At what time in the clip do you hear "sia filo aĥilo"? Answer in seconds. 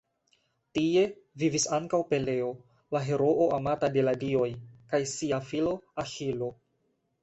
5.17-6.55